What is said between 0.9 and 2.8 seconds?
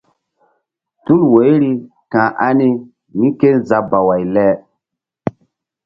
Tul woiri ka̧h ani